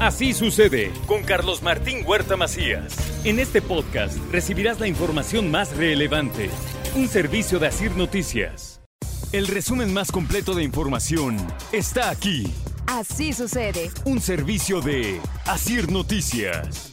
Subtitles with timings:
[0.00, 2.96] Así sucede con Carlos Martín Huerta Macías.
[3.22, 6.48] En este podcast recibirás la información más relevante.
[6.94, 8.80] Un servicio de Asir Noticias.
[9.32, 11.36] El resumen más completo de información
[11.70, 12.50] está aquí.
[12.86, 13.90] Así sucede.
[14.06, 16.92] Un servicio de Asir Noticias.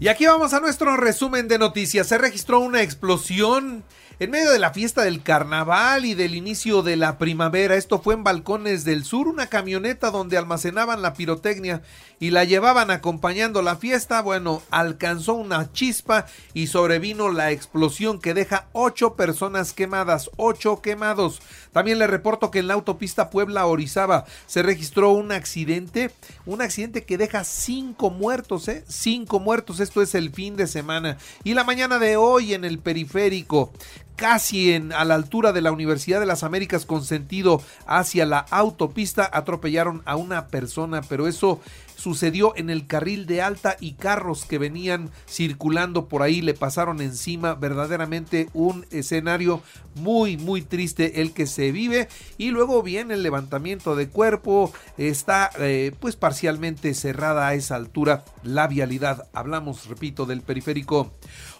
[0.00, 2.08] Y aquí vamos a nuestro resumen de noticias.
[2.08, 3.84] Se registró una explosión
[4.22, 8.14] en medio de la fiesta del carnaval y del inicio de la primavera, esto fue
[8.14, 11.82] en Balcones del Sur, una camioneta donde almacenaban la pirotecnia
[12.20, 18.32] y la llevaban acompañando la fiesta, bueno, alcanzó una chispa y sobrevino la explosión que
[18.32, 21.42] deja ocho personas quemadas, ocho quemados.
[21.72, 26.12] También le reporto que en la autopista Puebla-Orizaba se registró un accidente,
[26.46, 28.84] un accidente que deja cinco muertos, ¿eh?
[28.86, 31.18] Cinco muertos, esto es el fin de semana.
[31.42, 33.72] Y la mañana de hoy en el periférico,
[34.16, 38.38] casi en, a la altura de la Universidad de las Américas con sentido hacia la
[38.38, 41.60] autopista atropellaron a una persona, pero eso
[41.96, 47.00] sucedió en el carril de alta y carros que venían circulando por ahí le pasaron
[47.00, 47.54] encima.
[47.54, 49.62] Verdaderamente un escenario
[49.94, 52.08] muy muy triste el que se vive.
[52.38, 54.72] Y luego viene el levantamiento de cuerpo.
[54.96, 59.28] Está eh, pues parcialmente cerrada a esa altura la vialidad.
[59.32, 61.12] Hablamos repito del periférico.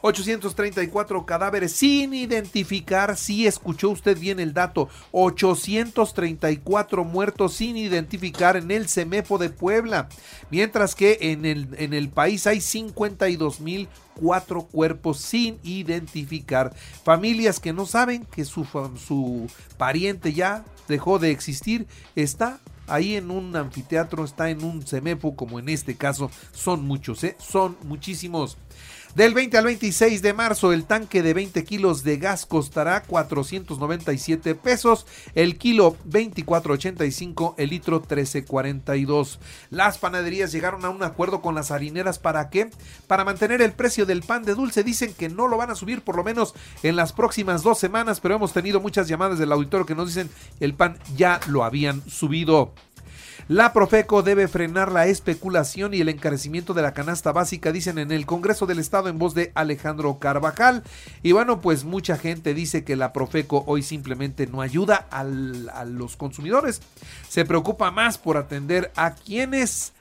[0.02, 3.17] 834 cadáveres sin identificar.
[3.17, 4.89] Si escuchó usted bien el dato.
[5.12, 10.08] 834 muertos sin identificar en el CEMEFO de Puebla
[10.50, 16.74] mientras que en el, en el país hay 52 mil cuatro cuerpos sin identificar.
[17.05, 18.64] Familias que no saben que su,
[19.06, 19.46] su
[19.77, 25.58] pariente ya dejó de existir, está ahí en un anfiteatro, está en un CEMEFO, como
[25.58, 27.36] en este caso, son muchos, ¿eh?
[27.38, 28.58] son muchísimos.
[29.14, 34.55] Del 20 al 26 de marzo, el tanque de 20 kilos de gas costará 497
[34.55, 39.39] pesos, el kilo 24.85, el litro 13.42.
[39.68, 42.70] Las panaderías llegaron a un acuerdo con las harineras para qué?
[43.06, 44.83] Para mantener el precio del pan de dulce.
[44.83, 48.18] Dicen que no lo van a subir por lo menos en las próximas dos semanas,
[48.18, 52.02] pero hemos tenido muchas llamadas del auditorio que nos dicen el pan ya lo habían
[52.08, 52.73] subido.
[53.48, 58.12] La Profeco debe frenar la especulación y el encarecimiento de la canasta básica, dicen en
[58.12, 60.82] el Congreso del Estado en voz de Alejandro Carvajal.
[61.22, 65.24] Y bueno, pues mucha gente dice que la Profeco hoy simplemente no ayuda a
[65.84, 66.80] los consumidores.
[67.28, 69.92] Se preocupa más por atender a quienes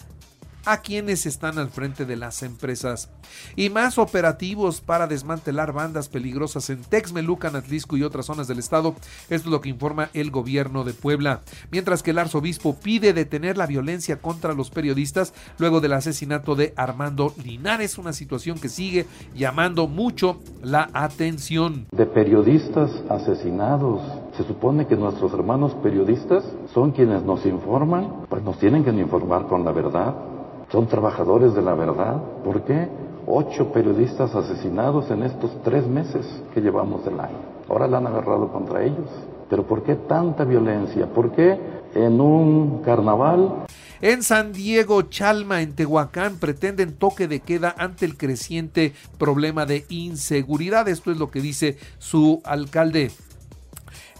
[0.66, 3.10] a quienes están al frente de las empresas
[3.56, 8.96] y más operativos para desmantelar bandas peligrosas en Texmelucan, Atlisco y otras zonas del estado.
[9.30, 11.42] Esto es lo que informa el gobierno de Puebla.
[11.72, 16.74] Mientras que el arzobispo pide detener la violencia contra los periodistas luego del asesinato de
[16.76, 19.06] Armando Linares, una situación que sigue
[19.36, 21.88] llamando mucho la atención.
[21.92, 24.02] De periodistas asesinados.
[24.38, 26.44] Se supone que nuestros hermanos periodistas
[26.74, 30.31] son quienes nos informan, pues nos tienen que informar con la verdad
[30.72, 32.22] son trabajadores de la verdad.
[32.44, 32.88] ¿Por qué?
[33.28, 37.38] Ocho periodistas asesinados en estos tres meses que llevamos del año.
[37.70, 39.08] Ahora la han agarrado contra ellos.
[39.50, 41.08] Pero ¿por qué tanta violencia?
[41.08, 41.60] ¿Por qué
[41.94, 43.66] en un carnaval?
[44.00, 49.86] En San Diego, Chalma, en Tehuacán, pretenden toque de queda ante el creciente problema de
[49.90, 50.88] inseguridad.
[50.88, 53.12] Esto es lo que dice su alcalde.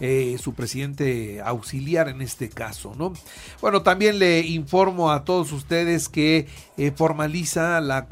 [0.04, 3.12] Eh, su presidente auxiliar en este caso, ¿no?
[3.60, 8.08] Bueno, también le informo a todos ustedes que eh, formaliza la,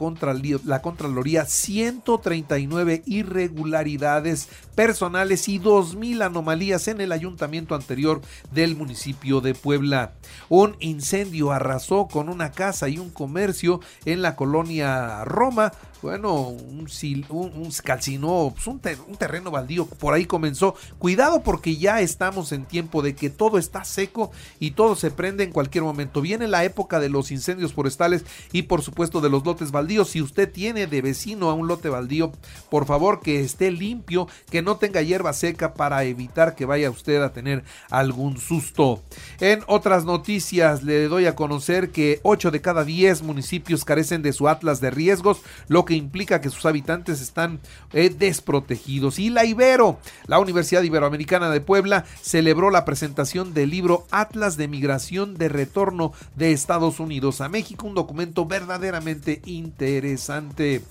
[0.64, 8.20] la Contraloría 139 irregularidades personales y 2.000 anomalías en el ayuntamiento anterior
[8.52, 10.12] del municipio de Puebla.
[10.48, 16.86] Un incendio arrasó con una casa y un comercio en la colonia Roma bueno, un,
[17.28, 20.74] un, calcinó, pues un, un, terreno baldío, por ahí comenzó.
[20.98, 25.44] Cuidado porque ya estamos en tiempo de que todo está seco y todo se prende
[25.44, 26.20] en cualquier momento.
[26.20, 30.10] Viene la época de los incendios forestales y por supuesto de los lotes baldíos.
[30.10, 32.32] Si usted tiene de vecino a un lote baldío,
[32.70, 37.22] por favor que esté limpio, que no tenga hierba seca para evitar que vaya usted
[37.22, 39.02] a tener algún susto.
[39.40, 44.32] En otras noticias le doy a conocer que 8 de cada 10 municipios carecen de
[44.32, 47.58] su atlas de riesgos, lo que que implica que sus habitantes están
[47.92, 49.18] eh, desprotegidos.
[49.18, 49.98] Y la Ibero,
[50.28, 56.12] la Universidad Iberoamericana de Puebla, celebró la presentación del libro Atlas de Migración de Retorno
[56.36, 60.82] de Estados Unidos a México, un documento verdaderamente interesante.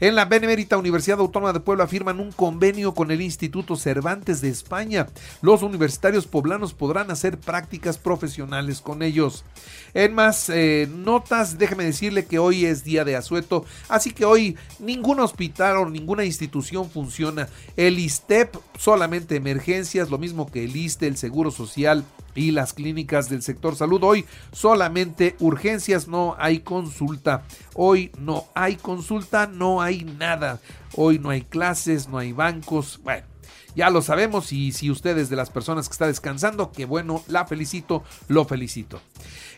[0.00, 4.50] En la Benemérita Universidad Autónoma de Puebla firman un convenio con el Instituto Cervantes de
[4.50, 5.06] España.
[5.40, 9.46] Los universitarios poblanos podrán hacer prácticas profesionales con ellos.
[9.94, 14.41] En más eh, notas, déjeme decirle que hoy es día de asueto, así que hoy
[14.78, 17.48] ningún hospital o ninguna institución funciona.
[17.76, 22.04] El ISTEP solamente emergencias, lo mismo que el ISTE, el Seguro Social
[22.34, 24.02] y las clínicas del sector salud.
[24.02, 27.42] Hoy solamente urgencias, no hay consulta.
[27.74, 30.60] Hoy no hay consulta, no hay nada.
[30.94, 33.00] Hoy no hay clases, no hay bancos.
[33.02, 33.26] Bueno,
[33.74, 37.22] ya lo sabemos y si usted es de las personas que está descansando, que bueno,
[37.26, 39.00] la felicito, lo felicito.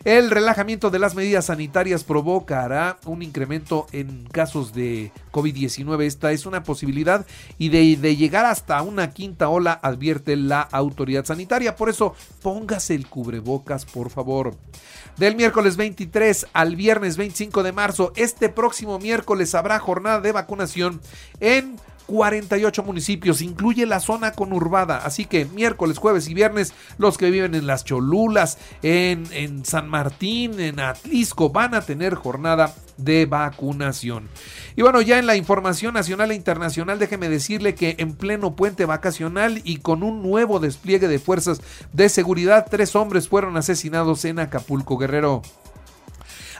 [0.05, 6.03] El relajamiento de las medidas sanitarias provocará un incremento en casos de COVID-19.
[6.03, 7.25] Esta es una posibilidad
[7.57, 11.75] y de, llegar hasta una quinta ola, advierte la autoridad sanitaria.
[11.75, 12.13] Por eso,
[12.43, 14.55] póngase el cubrebocas, por favor.
[15.17, 21.01] Del miércoles 23 al viernes 25 de marzo, este próximo miércoles habrá jornada de vacunación
[21.39, 24.97] en 48 municipios, incluye la zona conurbada.
[24.97, 30.59] Así que miércoles, jueves y viernes, los que viven en las Cholulas, en, San Martín,
[30.59, 34.29] en Atlisco, van a tener jornada de vacunación.
[34.75, 38.85] Y bueno, ya en la información nacional e internacional, déjeme decirle que en pleno puente
[38.85, 41.61] vacacional y con un nuevo despliegue de fuerzas
[41.93, 45.41] de seguridad, tres hombres fueron asesinados en Acapulco Guerrero.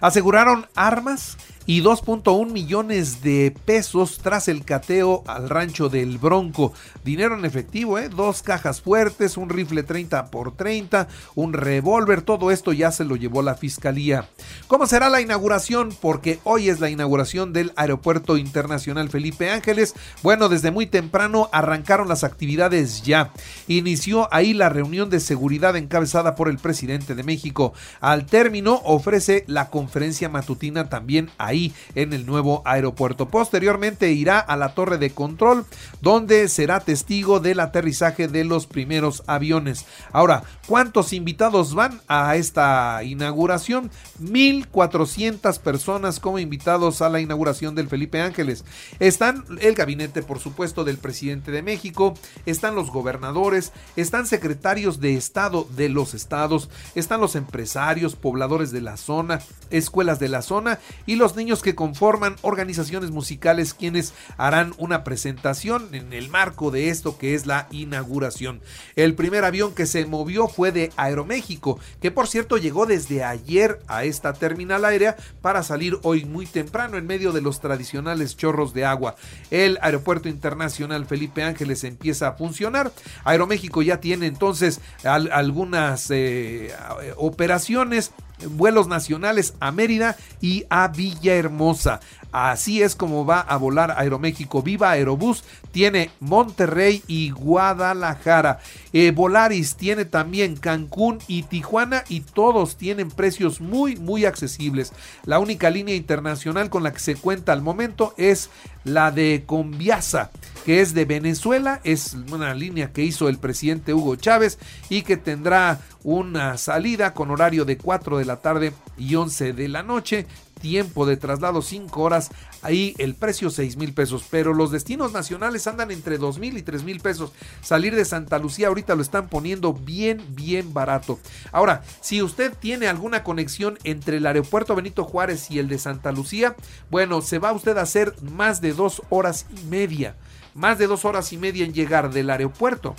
[0.01, 6.73] Aseguraron armas y 2.1 millones de pesos tras el cateo al rancho del Bronco.
[7.03, 8.09] Dinero en efectivo, ¿eh?
[8.09, 13.15] dos cajas fuertes, un rifle 30 por 30, un revólver, todo esto ya se lo
[13.15, 14.29] llevó la fiscalía.
[14.67, 15.95] ¿Cómo será la inauguración?
[16.00, 19.95] Porque hoy es la inauguración del Aeropuerto Internacional Felipe Ángeles.
[20.21, 23.31] Bueno, desde muy temprano arrancaron las actividades ya.
[23.67, 27.73] Inició ahí la reunión de seguridad encabezada por el presidente de México.
[28.01, 31.55] Al término ofrece la conferencia matutina también ahí
[31.96, 33.28] en el nuevo aeropuerto.
[33.28, 35.66] Posteriormente irá a la torre de control
[36.02, 39.86] donde será testigo del aterrizaje de los primeros aviones.
[40.12, 43.92] Ahora, ¿cuántos invitados van a esta inauguración?
[44.22, 48.66] 1.400 personas como invitados a la inauguración del Felipe Ángeles.
[49.00, 52.16] Están el gabinete, por supuesto, del presidente de México,
[52.46, 58.81] están los gobernadores, están secretarios de Estado de los estados, están los empresarios, pobladores de
[58.81, 64.74] la zona, escuelas de la zona y los niños que conforman organizaciones musicales quienes harán
[64.77, 68.62] una presentación en el marco de esto que es la inauguración.
[68.95, 73.80] El primer avión que se movió fue de Aeroméxico, que por cierto llegó desde ayer
[73.88, 78.74] a esta terminal aérea para salir hoy muy temprano en medio de los tradicionales chorros
[78.74, 79.15] de agua.
[79.51, 82.91] El aeropuerto internacional Felipe Ángeles empieza a funcionar.
[83.24, 86.74] Aeroméxico ya tiene entonces algunas eh,
[87.18, 88.12] operaciones
[88.50, 92.00] vuelos nacionales a Mérida y a Villahermosa.
[92.38, 94.62] Así es como va a volar Aeroméxico.
[94.62, 98.60] Viva Aerobús tiene Monterrey y Guadalajara.
[98.92, 104.92] Eh, Volaris tiene también Cancún y Tijuana y todos tienen precios muy muy accesibles.
[105.24, 108.50] La única línea internacional con la que se cuenta al momento es
[108.84, 110.30] la de Conviasa,
[110.66, 111.80] que es de Venezuela.
[111.86, 114.60] Es una línea que hizo el presidente Hugo Chávez
[114.90, 119.70] y que tendrá una salida con horario de 4 de la tarde y 11 de
[119.70, 120.28] la noche
[120.60, 125.68] tiempo de traslado 5 horas, ahí el precio 6 mil pesos, pero los destinos nacionales
[125.68, 127.32] andan entre 2 mil y 3 mil pesos.
[127.62, 131.20] Salir de Santa Lucía ahorita lo están poniendo bien, bien barato.
[131.51, 136.12] Ahora, si usted tiene alguna conexión entre el aeropuerto Benito Juárez y el de Santa
[136.12, 136.56] Lucía,
[136.89, 140.15] bueno, se va usted a hacer más de dos horas y media,
[140.53, 142.96] más de dos horas y media en llegar del aeropuerto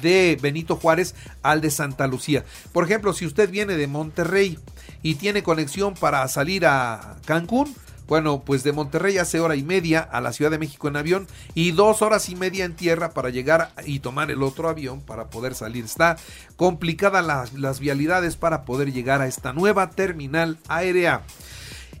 [0.00, 2.44] de Benito Juárez al de Santa Lucía.
[2.72, 4.58] Por ejemplo, si usted viene de Monterrey
[5.02, 7.74] y tiene conexión para salir a Cancún,
[8.10, 11.28] bueno, pues de Monterrey hace hora y media a la Ciudad de México en avión
[11.54, 15.30] y dos horas y media en tierra para llegar y tomar el otro avión para
[15.30, 15.84] poder salir.
[15.84, 16.16] Está
[16.56, 21.22] complicada las, las vialidades para poder llegar a esta nueva terminal aérea.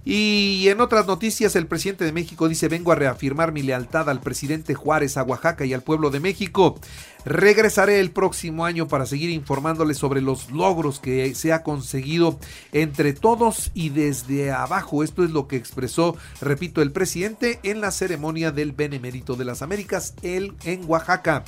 [0.04, 4.20] Y en otras noticias, el presidente de México dice, vengo a reafirmar mi lealtad al
[4.20, 6.80] presidente Juárez, a Oaxaca y al pueblo de México.
[7.24, 12.38] Regresaré el próximo año para seguir informándoles sobre los logros que se ha conseguido
[12.72, 15.04] entre todos y desde abajo.
[15.04, 19.62] Esto es lo que expresó, repito, el presidente en la ceremonia del Benemérito de las
[19.62, 21.44] Américas el, en Oaxaca.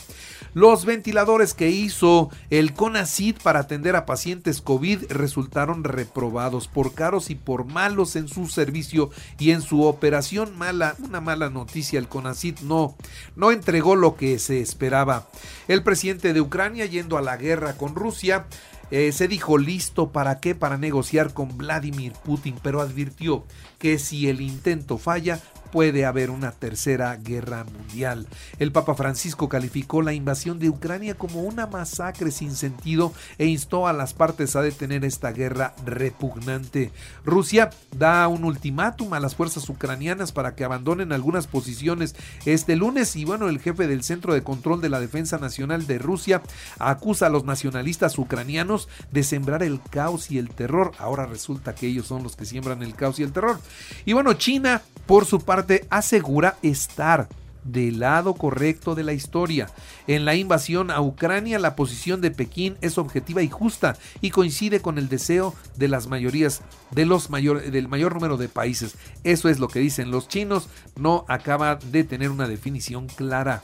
[0.54, 7.30] Los ventiladores que hizo el CONACID para atender a pacientes COVID resultaron reprobados por caros
[7.30, 10.56] y por malos en su servicio y en su operación.
[10.58, 12.94] Mala, una mala noticia, el CONACIT no,
[13.34, 15.26] no entregó lo que se esperaba.
[15.68, 18.46] El presidente de Ucrania, yendo a la guerra con Rusia,
[18.90, 23.44] eh, se dijo listo para qué, para negociar con Vladimir Putin, pero advirtió
[23.78, 25.40] que si el intento falla,
[25.72, 28.28] puede haber una tercera guerra mundial.
[28.58, 33.88] El Papa Francisco calificó la invasión de Ucrania como una masacre sin sentido e instó
[33.88, 36.92] a las partes a detener esta guerra repugnante.
[37.24, 42.14] Rusia da un ultimátum a las fuerzas ucranianas para que abandonen algunas posiciones
[42.44, 45.98] este lunes y bueno, el jefe del Centro de Control de la Defensa Nacional de
[45.98, 46.42] Rusia
[46.78, 50.92] acusa a los nacionalistas ucranianos de sembrar el caos y el terror.
[50.98, 53.58] Ahora resulta que ellos son los que siembran el caos y el terror.
[54.04, 57.28] Y bueno, China, por su parte, asegura estar
[57.64, 59.68] del lado correcto de la historia.
[60.06, 64.80] En la invasión a Ucrania, la posición de Pekín es objetiva y justa y coincide
[64.80, 68.96] con el deseo de las mayorías de los mayor, del mayor número de países.
[69.24, 73.62] Eso es lo que dicen los chinos, no acaba de tener una definición clara.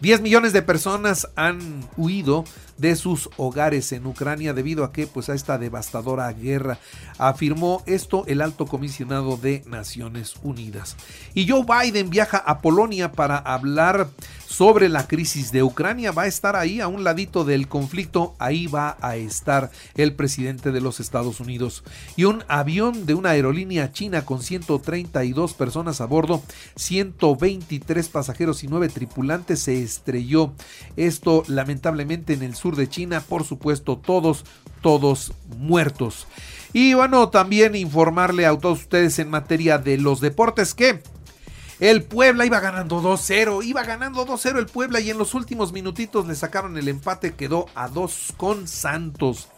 [0.00, 2.44] 10 millones de personas han huido
[2.82, 6.78] de sus hogares en Ucrania debido a que pues a esta devastadora guerra
[7.16, 10.96] afirmó esto el alto comisionado de Naciones Unidas.
[11.32, 14.08] Y Joe Biden viaja a Polonia para hablar
[14.52, 16.12] sobre la crisis de Ucrania.
[16.12, 18.34] Va a estar ahí a un ladito del conflicto.
[18.38, 21.82] Ahí va a estar el presidente de los Estados Unidos.
[22.16, 26.42] Y un avión de una aerolínea china con 132 personas a bordo,
[26.76, 30.52] 123 pasajeros y 9 tripulantes se estrelló.
[30.96, 34.44] Esto lamentablemente en el de China, por supuesto, todos,
[34.80, 36.26] todos muertos.
[36.72, 41.02] Y bueno, también informarle a todos ustedes en materia de los deportes que
[41.80, 46.26] el Puebla iba ganando 2-0, iba ganando 2-0 el Puebla y en los últimos minutitos
[46.26, 49.48] le sacaron el empate, quedó a 2 con Santos.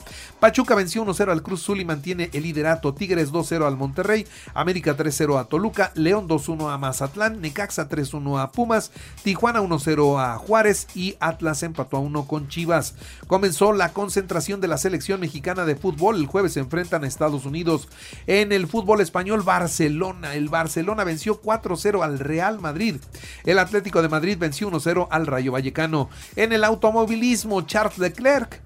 [0.41, 2.95] Pachuca venció 1-0 al Cruz Azul y mantiene el liderato.
[2.95, 8.53] Tigres 2-0 al Monterrey, América 3-0 a Toluca, León 2-1 a Mazatlán, Necaxa 3-1 a
[8.53, 8.93] Pumas,
[9.23, 12.95] Tijuana 1-0 a Juárez y Atlas empató a 1 con Chivas.
[13.27, 16.17] Comenzó la concentración de la selección mexicana de fútbol.
[16.17, 17.89] El jueves se enfrentan a Estados Unidos.
[18.27, 20.35] En el fútbol español, Barcelona.
[20.35, 22.97] El Barcelona venció 4-0 al Real Madrid.
[23.45, 26.09] El Atlético de Madrid venció 1-0 al Rayo Vallecano.
[26.37, 28.64] En el automovilismo, Charles Leclerc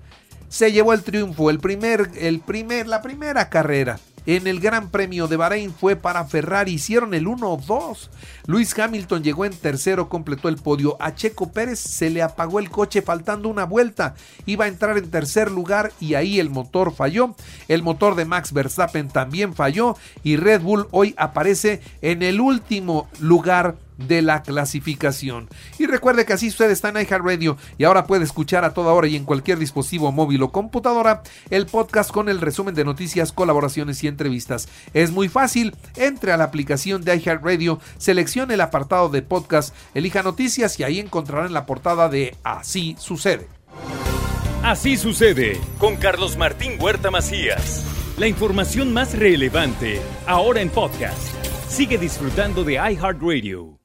[0.49, 5.27] se llevó el triunfo, el primer, el primer, la primera carrera en el Gran Premio
[5.27, 8.11] de Bahrein fue para Ferrari, hicieron el 1-2.
[8.47, 10.99] Luis Hamilton llegó en tercero, completó el podio.
[11.01, 14.15] A Checo Pérez se le apagó el coche faltando una vuelta.
[14.45, 17.35] Iba a entrar en tercer lugar y ahí el motor falló.
[17.69, 23.09] El motor de Max Verstappen también falló y Red Bull hoy aparece en el último
[23.21, 25.49] lugar de la clasificación.
[25.79, 29.09] Y recuerde que así usted está en iHeartRadio y ahora puede escuchar a toda hora
[29.09, 34.03] y en cualquier dispositivo móvil o computadora el podcast con el resumen de noticias, colaboraciones
[34.05, 34.69] y entrevistas.
[34.95, 40.23] Es muy fácil, entre a la aplicación de iHeartRadio, seleccione el apartado de podcast, elija
[40.23, 43.49] noticias y ahí encontrarán la portada de Así sucede.
[44.63, 47.85] Así sucede con Carlos Martín Huerta Macías.
[48.19, 51.35] La información más relevante ahora en podcast.
[51.69, 53.78] Sigue disfrutando de iHeartRadio.